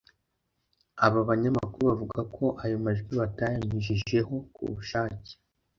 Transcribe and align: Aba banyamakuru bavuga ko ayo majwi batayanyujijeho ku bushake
Aba 1.05 1.19
banyamakuru 1.29 1.83
bavuga 1.89 2.19
ko 2.35 2.45
ayo 2.63 2.77
majwi 2.85 3.11
batayanyujijeho 3.21 4.35
ku 4.53 4.61
bushake 4.73 5.31